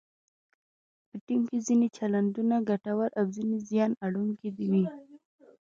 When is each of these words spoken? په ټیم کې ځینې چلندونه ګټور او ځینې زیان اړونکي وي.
په 1.09 1.17
ټیم 1.25 1.41
کې 1.49 1.57
ځینې 1.67 1.87
چلندونه 1.97 2.55
ګټور 2.69 3.09
او 3.19 3.25
ځینې 3.35 3.57
زیان 3.69 3.91
اړونکي 4.05 4.47
وي. 4.55 4.83